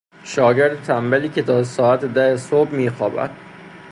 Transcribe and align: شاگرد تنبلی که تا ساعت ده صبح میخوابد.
شاگرد 0.23 0.83
تنبلی 0.83 1.29
که 1.29 1.41
تا 1.41 1.63
ساعت 1.63 2.05
ده 2.05 2.37
صبح 2.37 2.71
میخوابد. 2.71 3.31